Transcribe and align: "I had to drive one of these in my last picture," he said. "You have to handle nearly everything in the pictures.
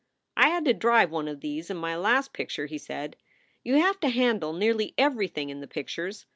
"I 0.35 0.49
had 0.49 0.65
to 0.65 0.73
drive 0.73 1.11
one 1.11 1.27
of 1.27 1.41
these 1.41 1.69
in 1.69 1.77
my 1.77 1.95
last 1.95 2.33
picture," 2.33 2.65
he 2.65 2.79
said. 2.79 3.17
"You 3.63 3.75
have 3.75 3.99
to 3.99 4.09
handle 4.09 4.51
nearly 4.51 4.95
everything 4.97 5.51
in 5.51 5.59
the 5.61 5.67
pictures. 5.67 6.25